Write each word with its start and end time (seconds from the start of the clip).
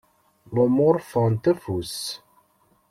Lumuṛ 0.53 0.95
ffɣent 1.09 1.43
afus. 1.51 1.97